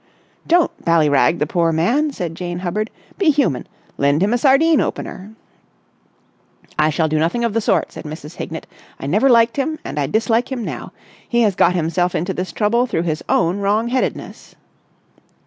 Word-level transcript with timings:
"Don't 0.47 0.83
ballyrag 0.83 1.37
the 1.37 1.45
poor 1.45 1.71
man," 1.71 2.11
said 2.11 2.33
Jane 2.33 2.57
Hubbard. 2.65 2.89
"Be 3.19 3.29
human! 3.29 3.67
Lend 3.99 4.23
him 4.23 4.33
a 4.33 4.37
sardine 4.39 4.81
opener!" 4.81 5.35
"I 6.79 6.89
shall 6.89 7.07
do 7.07 7.19
nothing 7.19 7.43
of 7.43 7.53
the 7.53 7.61
sort," 7.61 7.91
said 7.91 8.05
Mrs. 8.05 8.37
Hignett. 8.37 8.65
"I 8.99 9.05
never 9.05 9.29
liked 9.29 9.57
him 9.57 9.77
and 9.85 9.99
I 9.99 10.07
dislike 10.07 10.51
him 10.51 10.65
now. 10.65 10.91
He 11.29 11.41
has 11.41 11.53
got 11.53 11.75
himself 11.75 12.15
into 12.15 12.33
this 12.33 12.51
trouble 12.51 12.87
through 12.87 13.03
his 13.03 13.23
own 13.29 13.59
wrong 13.59 13.89
headedness." 13.89 14.55